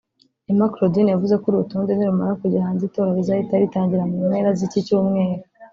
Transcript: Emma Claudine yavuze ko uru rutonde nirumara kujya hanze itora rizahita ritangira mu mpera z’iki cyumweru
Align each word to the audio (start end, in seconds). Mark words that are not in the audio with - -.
Emma 0.51 0.65
Claudine 0.73 1.09
yavuze 1.13 1.33
ko 1.41 1.45
uru 1.47 1.61
rutonde 1.63 1.91
nirumara 1.93 2.39
kujya 2.41 2.65
hanze 2.65 2.81
itora 2.85 3.17
rizahita 3.17 3.61
ritangira 3.63 4.03
mu 4.09 4.17
mpera 4.27 4.49
z’iki 4.57 4.79
cyumweru 4.87 5.43